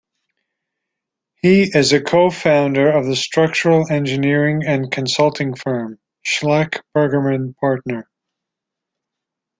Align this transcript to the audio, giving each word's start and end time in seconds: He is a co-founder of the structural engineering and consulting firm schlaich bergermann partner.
He 1.43 1.61
is 1.61 1.93
a 1.93 2.01
co-founder 2.01 2.89
of 2.89 3.05
the 3.05 3.15
structural 3.15 3.85
engineering 3.91 4.63
and 4.65 4.91
consulting 4.91 5.53
firm 5.53 5.99
schlaich 6.25 6.81
bergermann 6.95 7.55
partner. 7.59 8.09